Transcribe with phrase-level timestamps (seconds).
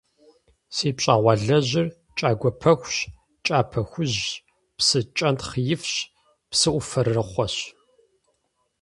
[0.75, 2.97] Си пщӏэгъуалэжьыр кӏагуэ пэхущ,
[3.45, 4.27] кӏапэ хужьщ,
[4.77, 5.93] псы кӏэнтхъ ифщ,
[6.49, 7.55] псыӏуфэрыхъуэщ.